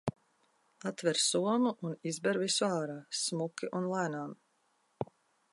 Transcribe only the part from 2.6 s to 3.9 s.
ārā, smuki un